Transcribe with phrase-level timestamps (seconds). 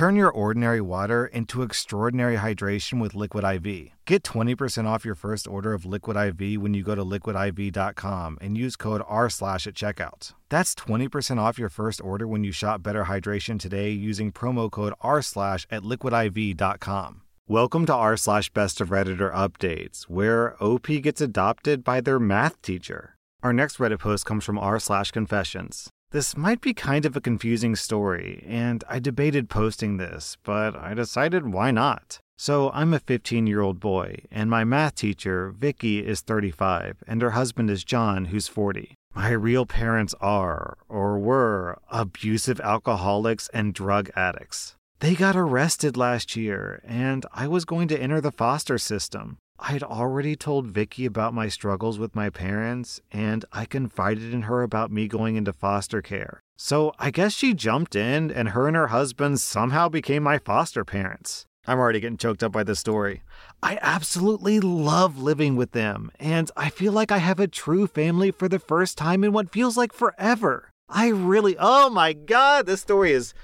[0.00, 3.90] Turn your ordinary water into extraordinary hydration with Liquid IV.
[4.06, 8.56] Get 20% off your first order of Liquid IV when you go to liquidiv.com and
[8.56, 10.32] use code R slash at checkout.
[10.48, 14.94] That's 20% off your first order when you shop Better Hydration today using promo code
[15.02, 17.20] R slash at liquidiv.com.
[17.46, 22.62] Welcome to r slash best of Redditor updates, where OP gets adopted by their math
[22.62, 23.16] teacher.
[23.42, 25.90] Our next Reddit post comes from r slash confessions.
[26.12, 30.92] This might be kind of a confusing story, and I debated posting this, but I
[30.92, 32.18] decided why not.
[32.36, 37.22] So, I'm a 15 year old boy, and my math teacher, Vicky, is 35, and
[37.22, 38.94] her husband is John, who's 40.
[39.14, 44.74] My real parents are, or were, abusive alcoholics and drug addicts.
[44.98, 49.38] They got arrested last year, and I was going to enter the foster system.
[49.62, 54.62] I'd already told Vicky about my struggles with my parents, and I confided in her
[54.62, 56.40] about me going into foster care.
[56.56, 60.82] So I guess she jumped in, and her and her husband somehow became my foster
[60.82, 61.44] parents.
[61.66, 63.22] I'm already getting choked up by this story.
[63.62, 68.30] I absolutely love living with them, and I feel like I have a true family
[68.30, 70.70] for the first time in what feels like forever.
[70.88, 73.34] I really, oh my god, this story is.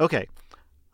[0.00, 0.28] Okay,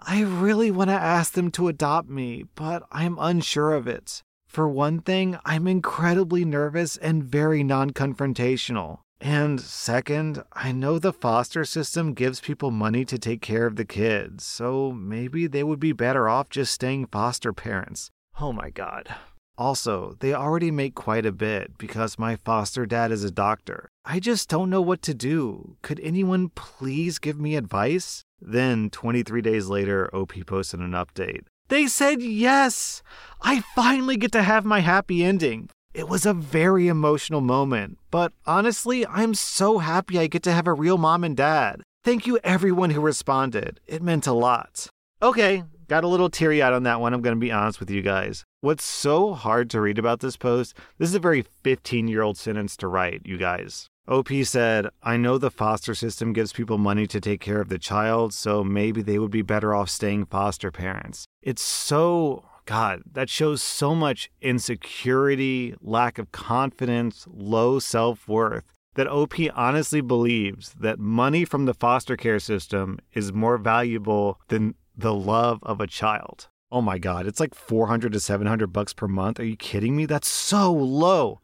[0.00, 4.23] I really want to ask them to adopt me, but I'm unsure of it.
[4.55, 9.01] For one thing, I'm incredibly nervous and very non confrontational.
[9.20, 13.85] And second, I know the foster system gives people money to take care of the
[13.85, 18.13] kids, so maybe they would be better off just staying foster parents.
[18.41, 19.13] Oh my god.
[19.59, 23.89] Also, they already make quite a bit because my foster dad is a doctor.
[24.05, 25.79] I just don't know what to do.
[25.83, 28.23] Could anyone please give me advice?
[28.41, 31.47] Then, 23 days later, OP posted an update.
[31.69, 33.02] They said yes!
[33.41, 35.70] I finally get to have my happy ending.
[35.95, 40.67] It was a very emotional moment, but honestly, I'm so happy I get to have
[40.67, 41.83] a real mom and dad.
[42.02, 43.80] Thank you, everyone who responded.
[43.86, 44.89] It meant a lot.
[45.23, 47.91] Okay, got a little teary eyed on that one, I'm going to be honest with
[47.91, 48.45] you guys.
[48.61, 50.77] What's so hard to read about this post?
[50.98, 53.89] This is a very 15 year old sentence to write, you guys.
[54.07, 57.79] OP said, I know the foster system gives people money to take care of the
[57.79, 61.25] child, so maybe they would be better off staying foster parents.
[61.41, 69.09] It's so, God, that shows so much insecurity, lack of confidence, low self worth that
[69.09, 75.14] OP honestly believes that money from the foster care system is more valuable than the
[75.14, 76.48] love of a child.
[76.70, 79.41] Oh my God, it's like 400 to 700 bucks per month.
[79.41, 80.05] Are you kidding me?
[80.05, 81.41] That's so low.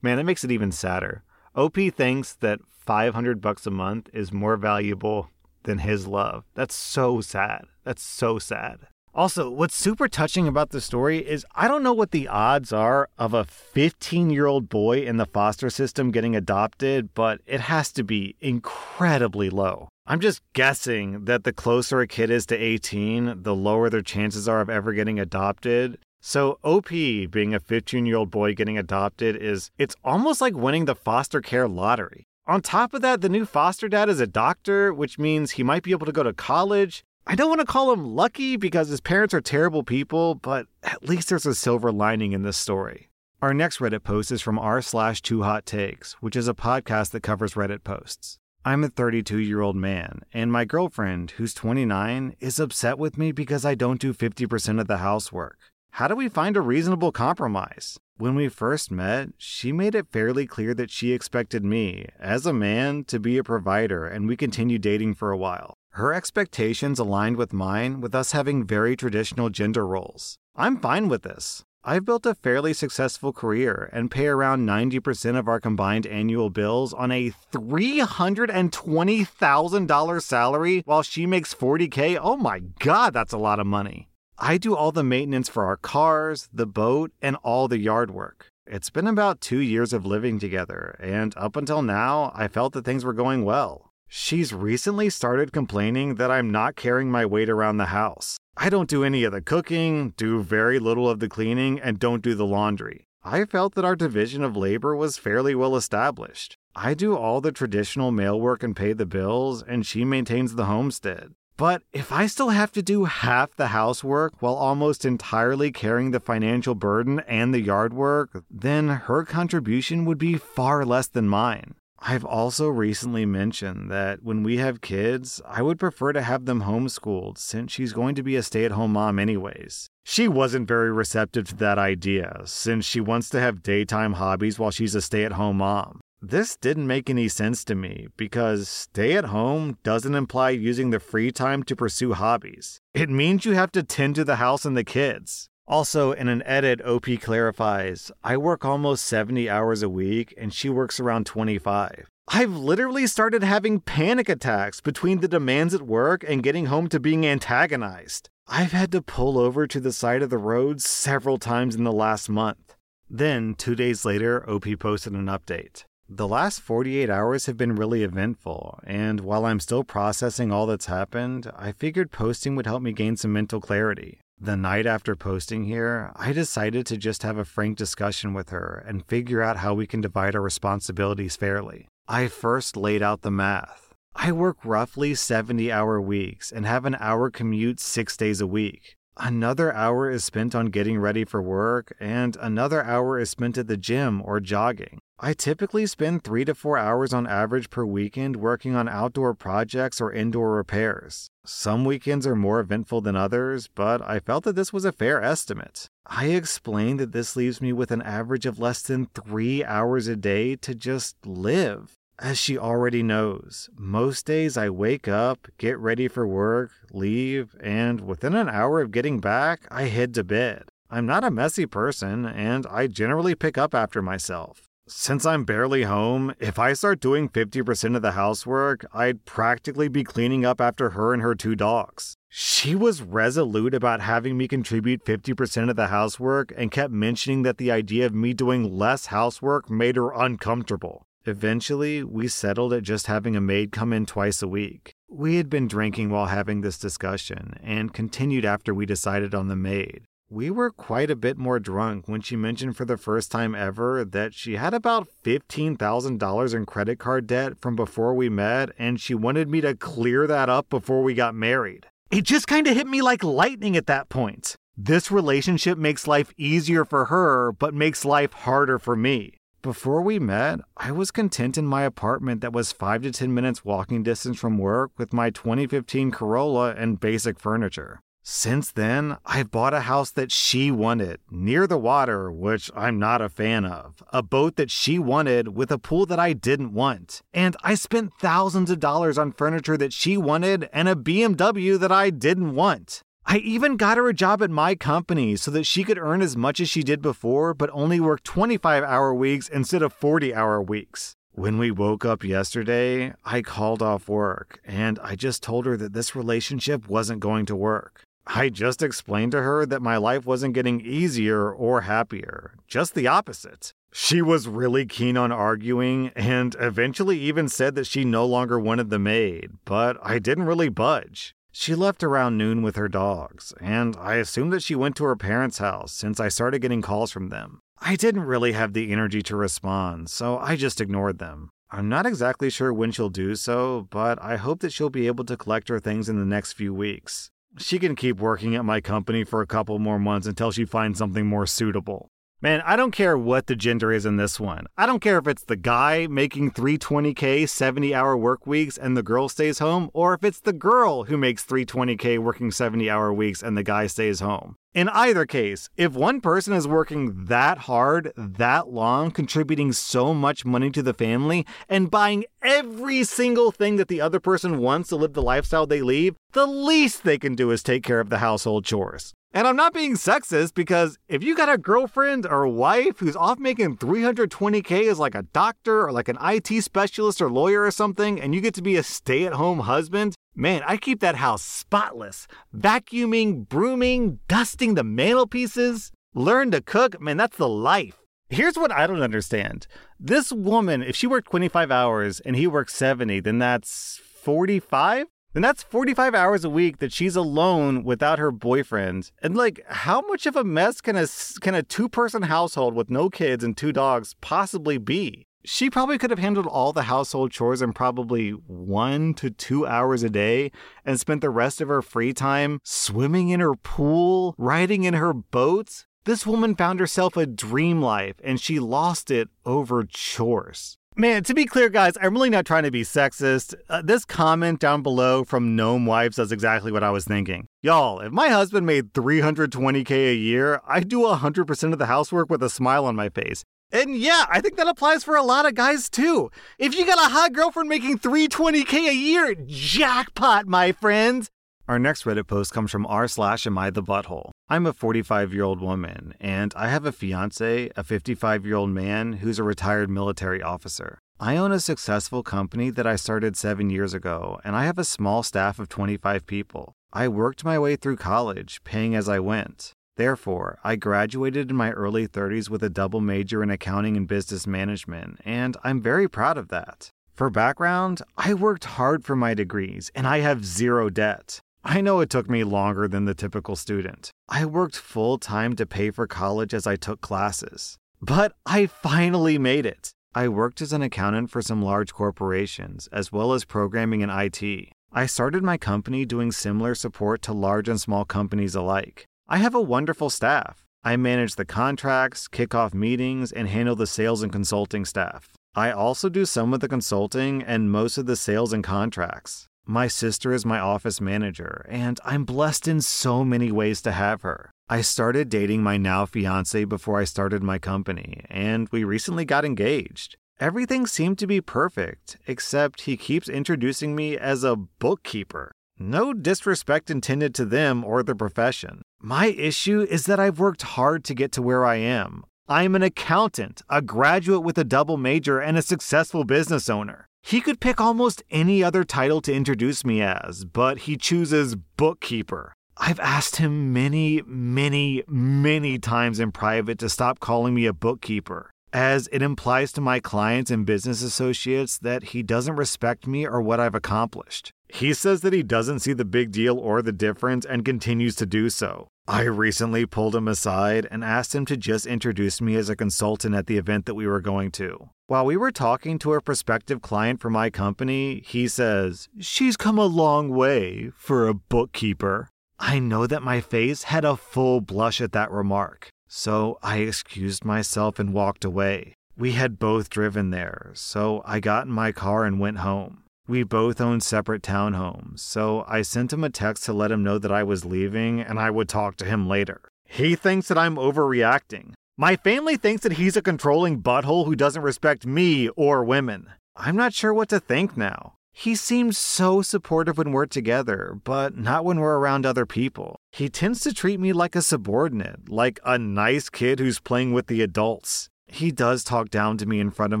[0.00, 1.24] Man, that makes it even sadder.
[1.56, 5.30] OP thinks that 500 bucks a month is more valuable
[5.62, 6.44] than his love.
[6.54, 7.66] That's so sad.
[7.84, 8.88] That's so sad.
[9.14, 13.08] Also, what's super touching about the story is I don't know what the odds are
[13.16, 17.92] of a 15 year old boy in the foster system getting adopted, but it has
[17.92, 19.88] to be incredibly low.
[20.06, 24.48] I'm just guessing that the closer a kid is to 18, the lower their chances
[24.48, 25.98] are of ever getting adopted.
[26.26, 30.86] So OP being a 15 year old boy getting adopted is it's almost like winning
[30.86, 32.24] the foster care lottery.
[32.46, 35.82] On top of that, the new foster dad is a doctor, which means he might
[35.82, 37.04] be able to go to college.
[37.26, 41.06] I don't want to call him lucky because his parents are terrible people, but at
[41.06, 43.10] least there's a silver lining in this story.
[43.42, 47.10] Our next Reddit post is from r slash two hot takes, which is a podcast
[47.10, 48.38] that covers Reddit posts.
[48.64, 53.30] I'm a 32 year old man, and my girlfriend, who's 29, is upset with me
[53.30, 55.58] because I don't do 50% of the housework.
[55.98, 58.00] How do we find a reasonable compromise?
[58.16, 62.52] When we first met, she made it fairly clear that she expected me, as a
[62.52, 65.74] man, to be a provider, and we continued dating for a while.
[65.90, 70.36] Her expectations aligned with mine, with us having very traditional gender roles.
[70.56, 71.62] I'm fine with this.
[71.84, 76.92] I've built a fairly successful career and pay around 90% of our combined annual bills
[76.92, 82.18] on a $320,000 salary while she makes 40K.
[82.20, 84.08] Oh my God, that's a lot of money.
[84.38, 88.48] I do all the maintenance for our cars, the boat, and all the yard work.
[88.66, 92.84] It's been about two years of living together, and up until now, I felt that
[92.84, 93.92] things were going well.
[94.08, 98.36] She's recently started complaining that I'm not carrying my weight around the house.
[98.56, 102.22] I don't do any of the cooking, do very little of the cleaning, and don't
[102.22, 103.06] do the laundry.
[103.22, 106.56] I felt that our division of labor was fairly well established.
[106.74, 110.64] I do all the traditional male work and pay the bills, and she maintains the
[110.66, 111.34] homestead.
[111.56, 116.18] But if I still have to do half the housework while almost entirely carrying the
[116.18, 121.74] financial burden and the yard work, then her contribution would be far less than mine.
[122.06, 126.64] I've also recently mentioned that when we have kids, I would prefer to have them
[126.64, 129.88] homeschooled since she's going to be a stay at home mom anyways.
[130.04, 134.70] She wasn't very receptive to that idea since she wants to have daytime hobbies while
[134.70, 136.00] she's a stay at home mom.
[136.26, 140.98] This didn't make any sense to me because stay at home doesn't imply using the
[140.98, 142.80] free time to pursue hobbies.
[142.94, 145.50] It means you have to tend to the house and the kids.
[145.68, 150.70] Also, in an edit, OP clarifies I work almost 70 hours a week and she
[150.70, 152.08] works around 25.
[152.28, 156.98] I've literally started having panic attacks between the demands at work and getting home to
[156.98, 158.30] being antagonized.
[158.48, 161.92] I've had to pull over to the side of the road several times in the
[161.92, 162.76] last month.
[163.10, 165.84] Then, two days later, OP posted an update.
[166.08, 170.84] The last 48 hours have been really eventful, and while I'm still processing all that's
[170.84, 174.20] happened, I figured posting would help me gain some mental clarity.
[174.38, 178.84] The night after posting here, I decided to just have a frank discussion with her
[178.86, 181.88] and figure out how we can divide our responsibilities fairly.
[182.06, 183.94] I first laid out the math.
[184.14, 188.96] I work roughly 70 hour weeks and have an hour commute six days a week.
[189.16, 193.68] Another hour is spent on getting ready for work, and another hour is spent at
[193.68, 194.98] the gym or jogging.
[195.20, 200.00] I typically spend three to four hours on average per weekend working on outdoor projects
[200.00, 201.30] or indoor repairs.
[201.46, 205.22] Some weekends are more eventful than others, but I felt that this was a fair
[205.22, 205.86] estimate.
[206.04, 210.16] I explained that this leaves me with an average of less than three hours a
[210.16, 211.92] day to just live.
[212.18, 218.00] As she already knows, most days I wake up, get ready for work, leave, and
[218.00, 220.64] within an hour of getting back, I head to bed.
[220.90, 224.68] I'm not a messy person, and I generally pick up after myself.
[224.86, 230.04] Since I'm barely home, if I start doing 50% of the housework, I'd practically be
[230.04, 232.18] cleaning up after her and her two dogs.
[232.28, 237.56] She was resolute about having me contribute 50% of the housework and kept mentioning that
[237.56, 241.06] the idea of me doing less housework made her uncomfortable.
[241.24, 244.92] Eventually, we settled at just having a maid come in twice a week.
[245.08, 249.56] We had been drinking while having this discussion and continued after we decided on the
[249.56, 250.02] maid.
[250.34, 254.04] We were quite a bit more drunk when she mentioned for the first time ever
[254.04, 259.14] that she had about $15,000 in credit card debt from before we met, and she
[259.14, 261.86] wanted me to clear that up before we got married.
[262.10, 264.56] It just kind of hit me like lightning at that point.
[264.76, 269.34] This relationship makes life easier for her, but makes life harder for me.
[269.62, 273.64] Before we met, I was content in my apartment that was 5 to 10 minutes
[273.64, 278.00] walking distance from work with my 2015 Corolla and basic furniture.
[278.26, 283.20] Since then, I've bought a house that she wanted, near the water, which I'm not
[283.20, 287.20] a fan of, a boat that she wanted with a pool that I didn't want,
[287.34, 291.92] and I spent thousands of dollars on furniture that she wanted and a BMW that
[291.92, 293.02] I didn't want.
[293.26, 296.34] I even got her a job at my company so that she could earn as
[296.34, 300.62] much as she did before, but only work 25 hour weeks instead of 40 hour
[300.62, 301.14] weeks.
[301.32, 305.92] When we woke up yesterday, I called off work and I just told her that
[305.92, 308.03] this relationship wasn't going to work.
[308.26, 313.06] I just explained to her that my life wasn't getting easier or happier, just the
[313.06, 313.74] opposite.
[313.92, 318.90] She was really keen on arguing and eventually even said that she no longer wanted
[318.90, 321.34] the maid, but I didn't really budge.
[321.52, 325.14] She left around noon with her dogs, and I assumed that she went to her
[325.14, 327.60] parents' house since I started getting calls from them.
[327.80, 331.50] I didn't really have the energy to respond, so I just ignored them.
[331.70, 335.24] I'm not exactly sure when she'll do so, but I hope that she'll be able
[335.26, 337.30] to collect her things in the next few weeks.
[337.56, 340.98] She can keep working at my company for a couple more months until she finds
[340.98, 342.10] something more suitable.
[342.44, 344.66] Man, I don't care what the gender is in this one.
[344.76, 349.02] I don't care if it's the guy making 320k 70 hour work weeks and the
[349.02, 353.42] girl stays home, or if it's the girl who makes 320k working 70 hour weeks
[353.42, 354.56] and the guy stays home.
[354.74, 360.44] In either case, if one person is working that hard, that long, contributing so much
[360.44, 364.96] money to the family, and buying every single thing that the other person wants to
[364.96, 368.18] live the lifestyle they leave, the least they can do is take care of the
[368.18, 369.14] household chores.
[369.36, 373.40] And I'm not being sexist because if you got a girlfriend or wife who's off
[373.40, 378.20] making 320k as like a doctor or like an IT specialist or lawyer or something,
[378.20, 381.42] and you get to be a stay at home husband, man, I keep that house
[381.42, 382.28] spotless.
[382.56, 385.90] Vacuuming, brooming, dusting the mantelpieces.
[386.14, 387.96] Learn to cook, man, that's the life.
[388.28, 389.66] Here's what I don't understand.
[389.98, 395.06] This woman, if she worked 25 hours and he worked 70, then that's 45?
[395.34, 399.10] Then that's 45 hours a week that she's alone without her boyfriend.
[399.20, 401.08] And like, how much of a mess can a
[401.40, 405.26] can a two-person household with no kids and two dogs possibly be?
[405.44, 410.04] She probably could have handled all the household chores in probably one to two hours
[410.04, 410.52] a day
[410.84, 415.12] and spent the rest of her free time swimming in her pool, riding in her
[415.12, 415.84] boat.
[416.04, 420.78] This woman found herself a dream life and she lost it over chores.
[420.96, 423.52] Man, to be clear, guys, I'm really not trying to be sexist.
[423.68, 427.48] Uh, this comment down below from Gnome Wives does exactly what I was thinking.
[427.62, 432.44] Y'all, if my husband made 320k a year, I'd do 100% of the housework with
[432.44, 433.42] a smile on my face.
[433.72, 436.30] And yeah, I think that applies for a lot of guys too.
[436.60, 441.28] If you got a hot girlfriend making 320k a year, jackpot, my friends.
[441.66, 444.32] Our next Reddit post comes from r slash am I the butthole.
[444.50, 448.68] I'm a 45 year old woman, and I have a fiance, a 55 year old
[448.68, 450.98] man who's a retired military officer.
[451.18, 454.84] I own a successful company that I started seven years ago, and I have a
[454.84, 456.74] small staff of 25 people.
[456.92, 459.72] I worked my way through college, paying as I went.
[459.96, 464.46] Therefore, I graduated in my early 30s with a double major in accounting and business
[464.46, 466.90] management, and I'm very proud of that.
[467.14, 471.40] For background, I worked hard for my degrees, and I have zero debt.
[471.66, 474.10] I know it took me longer than the typical student.
[474.28, 477.78] I worked full time to pay for college as I took classes.
[478.02, 479.92] But I finally made it.
[480.14, 484.68] I worked as an accountant for some large corporations, as well as programming and IT.
[484.92, 489.06] I started my company doing similar support to large and small companies alike.
[489.26, 490.66] I have a wonderful staff.
[490.84, 495.30] I manage the contracts, kick off meetings, and handle the sales and consulting staff.
[495.54, 499.48] I also do some of the consulting and most of the sales and contracts.
[499.66, 504.20] My sister is my office manager, and I'm blessed in so many ways to have
[504.20, 504.50] her.
[504.68, 509.44] I started dating my now fiance before I started my company, and we recently got
[509.46, 510.16] engaged.
[510.38, 515.52] Everything seemed to be perfect, except he keeps introducing me as a bookkeeper.
[515.78, 518.82] No disrespect intended to them or the profession.
[519.00, 522.24] My issue is that I've worked hard to get to where I am.
[522.48, 527.08] I'm an accountant, a graduate with a double major, and a successful business owner.
[527.26, 532.52] He could pick almost any other title to introduce me as, but he chooses bookkeeper.
[532.76, 538.50] I've asked him many, many, many times in private to stop calling me a bookkeeper
[538.74, 543.40] as it implies to my clients and business associates that he doesn't respect me or
[543.40, 544.52] what I've accomplished.
[544.74, 548.26] He says that he doesn't see the big deal or the difference and continues to
[548.26, 548.88] do so.
[549.06, 553.36] I recently pulled him aside and asked him to just introduce me as a consultant
[553.36, 554.90] at the event that we were going to.
[555.06, 559.78] While we were talking to a prospective client for my company, he says, She's come
[559.78, 562.28] a long way for a bookkeeper.
[562.58, 565.88] I know that my face had a full blush at that remark.
[566.08, 568.94] So I excused myself and walked away.
[569.16, 573.03] We had both driven there, so I got in my car and went home.
[573.26, 577.18] We both owned separate townhomes, so I sent him a text to let him know
[577.18, 579.62] that I was leaving and I would talk to him later.
[579.86, 581.72] He thinks that I'm overreacting.
[581.96, 586.28] My family thinks that he's a controlling butthole who doesn't respect me or women.
[586.54, 588.12] I'm not sure what to think now.
[588.30, 592.96] He seems so supportive when we're together, but not when we're around other people.
[593.12, 597.28] He tends to treat me like a subordinate, like a nice kid who's playing with
[597.28, 598.10] the adults.
[598.34, 600.00] He does talk down to me in front of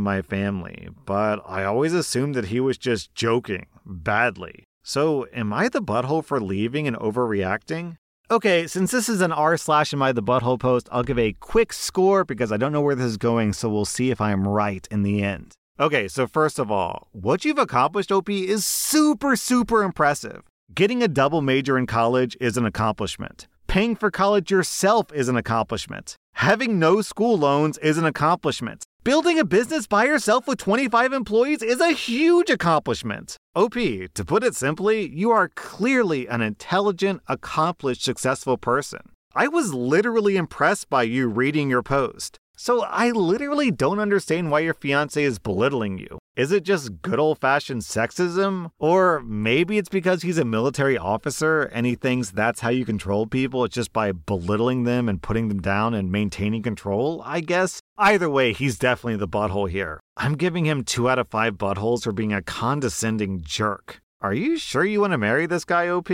[0.00, 4.64] my family, but I always assumed that he was just joking, badly.
[4.82, 7.96] So, am I the butthole for leaving and overreacting?
[8.32, 11.34] Okay, since this is an r slash am I the butthole post, I'll give a
[11.34, 14.32] quick score because I don't know where this is going, so we'll see if I
[14.32, 15.52] am right in the end.
[15.78, 20.42] Okay, so first of all, what you've accomplished, OP, is super, super impressive.
[20.74, 23.46] Getting a double major in college is an accomplishment.
[23.66, 26.16] Paying for college yourself is an accomplishment.
[26.34, 28.84] Having no school loans is an accomplishment.
[29.02, 33.36] Building a business by yourself with 25 employees is a huge accomplishment.
[33.54, 39.00] OP, to put it simply, you are clearly an intelligent, accomplished, successful person.
[39.34, 42.38] I was literally impressed by you reading your post.
[42.56, 46.18] So I literally don't understand why your fiance is belittling you.
[46.36, 48.70] Is it just good old fashioned sexism?
[48.80, 53.26] Or maybe it's because he's a military officer and he thinks that's how you control
[53.28, 53.62] people?
[53.62, 57.80] It's just by belittling them and putting them down and maintaining control, I guess?
[57.96, 60.00] Either way, he's definitely the butthole here.
[60.16, 64.00] I'm giving him two out of five buttholes for being a condescending jerk.
[64.20, 66.10] Are you sure you want to marry this guy, OP?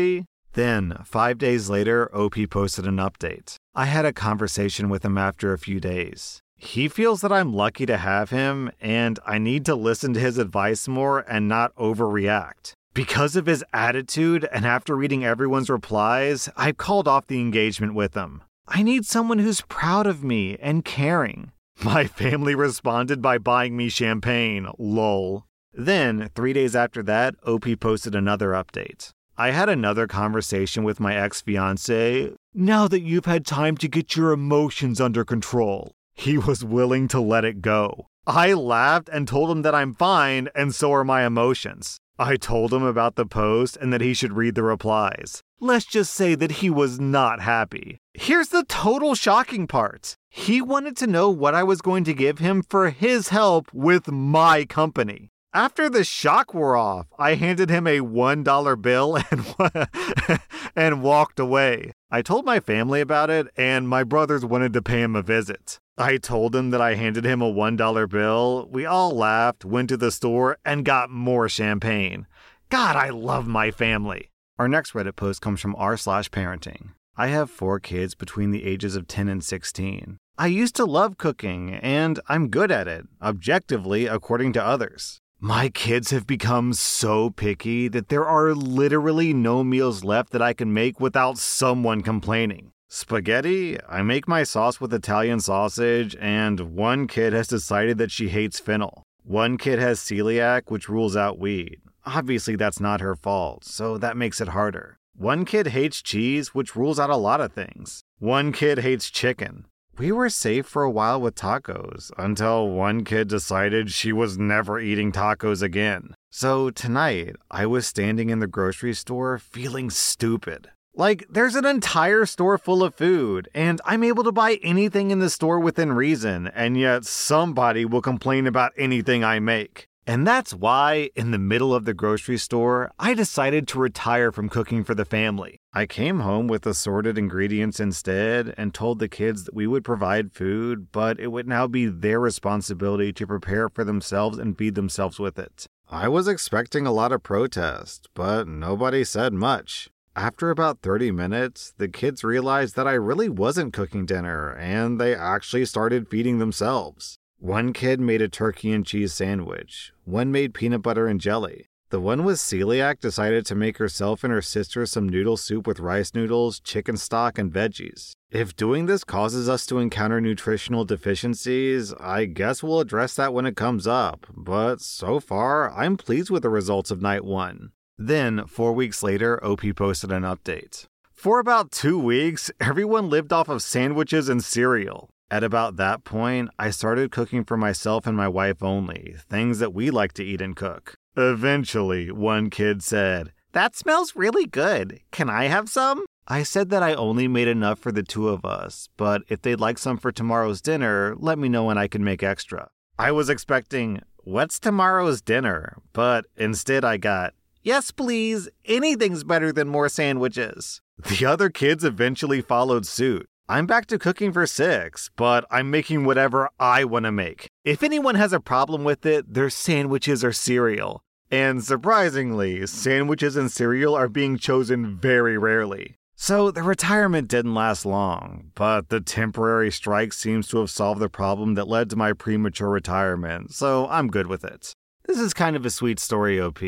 [0.53, 3.55] Then, five days later, OP posted an update.
[3.75, 6.41] I had a conversation with him after a few days.
[6.63, 10.37] He feels that I'm lucky to have him, and I need to listen to his
[10.37, 12.75] advice more and not overreact.
[12.93, 18.15] Because of his attitude, and after reading everyone's replies, I've called off the engagement with
[18.15, 18.43] him.
[18.69, 21.53] I need someone who's proud of me and caring.
[21.83, 25.47] My family responded by buying me champagne, lol.
[25.73, 29.13] Then, three days after that, OP posted another update.
[29.39, 32.35] I had another conversation with my ex fiance.
[32.53, 37.19] Now that you've had time to get your emotions under control, he was willing to
[37.19, 38.07] let it go.
[38.27, 41.99] I laughed and told him that I'm fine and so are my emotions.
[42.19, 45.41] I told him about the post and that he should read the replies.
[45.61, 47.99] Let's just say that he was not happy.
[48.13, 52.39] Here's the total shocking part he wanted to know what I was going to give
[52.39, 55.31] him for his help with my company.
[55.53, 60.41] After the shock wore off, I handed him a $1 bill and,
[60.77, 61.91] and walked away.
[62.09, 65.81] I told my family about it, and my brothers wanted to pay him a visit.
[65.99, 68.69] I told them that I handed him a $1 bill.
[68.71, 72.29] We all laughed, went to the store, and got more champagne.
[72.69, 74.31] God, I love my family.
[74.57, 76.91] Our next Reddit post comes from r slash parenting.
[77.17, 80.17] I have four kids between the ages of 10 and 16.
[80.39, 85.21] I used to love cooking, and I'm good at it, objectively, according to others.
[85.43, 90.53] My kids have become so picky that there are literally no meals left that I
[90.53, 92.73] can make without someone complaining.
[92.89, 98.29] Spaghetti, I make my sauce with Italian sausage, and one kid has decided that she
[98.29, 99.03] hates fennel.
[99.25, 101.79] One kid has celiac, which rules out wheat.
[102.05, 104.99] Obviously, that's not her fault, so that makes it harder.
[105.17, 108.03] One kid hates cheese, which rules out a lot of things.
[108.19, 109.65] One kid hates chicken.
[109.99, 114.81] We were safe for a while with tacos until one kid decided she was never
[114.81, 116.15] eating tacos again.
[116.31, 120.71] So tonight, I was standing in the grocery store feeling stupid.
[120.95, 125.19] Like, there's an entire store full of food, and I'm able to buy anything in
[125.19, 129.87] the store within reason, and yet somebody will complain about anything I make.
[130.07, 134.49] And that's why, in the middle of the grocery store, I decided to retire from
[134.49, 135.60] cooking for the family.
[135.73, 140.33] I came home with assorted ingredients instead and told the kids that we would provide
[140.33, 145.21] food, but it would now be their responsibility to prepare for themselves and feed themselves
[145.21, 145.67] with it.
[145.89, 149.89] I was expecting a lot of protest, but nobody said much.
[150.17, 155.15] After about 30 minutes, the kids realized that I really wasn't cooking dinner and they
[155.15, 157.17] actually started feeding themselves.
[157.39, 161.67] One kid made a turkey and cheese sandwich, one made peanut butter and jelly.
[161.91, 165.81] The one with celiac decided to make herself and her sister some noodle soup with
[165.81, 168.13] rice noodles, chicken stock, and veggies.
[168.31, 173.45] If doing this causes us to encounter nutritional deficiencies, I guess we'll address that when
[173.45, 177.73] it comes up, but so far, I'm pleased with the results of night one.
[177.99, 180.87] Then, four weeks later, OP posted an update.
[181.13, 185.11] For about two weeks, everyone lived off of sandwiches and cereal.
[185.29, 189.75] At about that point, I started cooking for myself and my wife only, things that
[189.75, 190.95] we like to eat and cook.
[191.17, 195.01] Eventually, one kid said, That smells really good.
[195.11, 196.05] Can I have some?
[196.29, 199.59] I said that I only made enough for the two of us, but if they'd
[199.59, 202.69] like some for tomorrow's dinner, let me know and I can make extra.
[202.99, 205.79] I was expecting, What's tomorrow's dinner?
[205.93, 208.49] But instead, I got, Yes, please.
[208.65, 210.81] Anything's better than more sandwiches.
[211.09, 213.27] The other kids eventually followed suit.
[213.51, 217.49] I'm back to cooking for six, but I'm making whatever I want to make.
[217.65, 221.03] If anyone has a problem with it, their sandwiches or cereal.
[221.33, 225.97] And surprisingly, sandwiches and cereal are being chosen very rarely.
[226.15, 231.09] So the retirement didn't last long, but the temporary strike seems to have solved the
[231.09, 234.75] problem that led to my premature retirement, so I'm good with it.
[235.07, 236.61] This is kind of a sweet story, OP.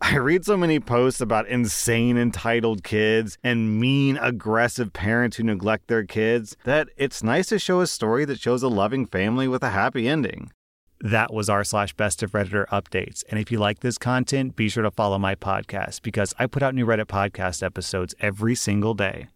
[0.00, 5.88] I read so many posts about insane entitled kids and mean aggressive parents who neglect
[5.88, 9.62] their kids that it's nice to show a story that shows a loving family with
[9.62, 10.52] a happy ending.
[11.00, 13.24] That was r slash best of Redditor updates.
[13.30, 16.62] And if you like this content, be sure to follow my podcast because I put
[16.62, 19.28] out new Reddit podcast episodes every single day.